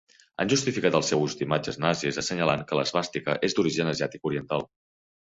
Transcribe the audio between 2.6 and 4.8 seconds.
que l'esvàstica és d'origen asiàtic oriental.